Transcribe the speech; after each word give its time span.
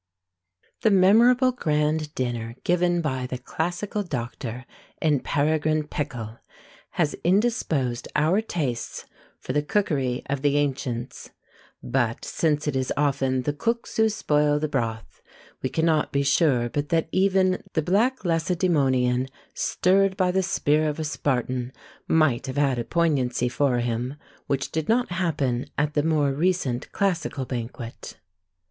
The 0.81 0.89
memorable 0.89 1.51
grand 1.51 2.15
dinner 2.15 2.55
given 2.63 3.01
by 3.01 3.27
the 3.27 3.37
classical 3.37 4.01
doctor 4.01 4.65
in 4.99 5.19
Peregrine 5.19 5.83
Pickle, 5.85 6.39
has 6.93 7.13
indisposed 7.23 8.07
our 8.15 8.41
tastes 8.41 9.05
for 9.37 9.53
the 9.53 9.61
cookery 9.61 10.23
of 10.27 10.41
the 10.41 10.57
ancients; 10.57 11.29
but, 11.83 12.25
since 12.25 12.67
it 12.67 12.75
is 12.75 12.91
often 12.97 13.43
"the 13.43 13.53
cooks 13.53 13.97
who 13.97 14.09
spoil 14.09 14.57
the 14.57 14.67
broth," 14.67 15.21
we 15.61 15.69
cannot 15.69 16.11
be 16.11 16.23
sure 16.23 16.67
but 16.67 16.89
that 16.89 17.07
even 17.11 17.61
"the 17.73 17.83
black 17.83 18.21
LacedÃḊmonian," 18.21 19.27
stirred 19.53 20.17
by 20.17 20.31
the 20.31 20.41
spear 20.41 20.89
of 20.89 20.97
a 20.99 21.03
Spartan, 21.03 21.71
might 22.07 22.47
have 22.47 22.57
had 22.57 22.79
a 22.79 22.83
poignancy 22.83 23.47
for 23.47 23.77
him, 23.77 24.15
which 24.47 24.71
did 24.71 24.89
not 24.89 25.11
happen 25.11 25.67
at 25.77 25.93
the 25.93 26.01
more 26.01 26.33
recent 26.33 26.91
classical 26.91 27.45
banquet. 27.45 28.17